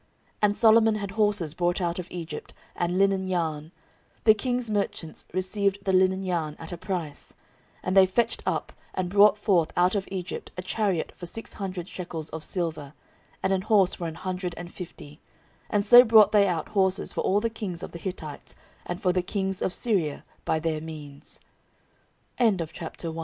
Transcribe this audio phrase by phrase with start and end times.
[0.01, 0.09] 14:001:016
[0.41, 3.71] And Solomon had horses brought out of Egypt, and linen yarn:
[4.23, 7.35] the king's merchants received the linen yarn at a price.
[7.81, 11.53] 14:001:017 And they fetched up, and brought forth out of Egypt a chariot for six
[11.53, 12.93] hundred shekels of silver,
[13.43, 15.21] and an horse for an hundred and fifty:
[15.69, 18.55] and so brought they out horses for all the kings of the Hittites,
[18.87, 19.01] and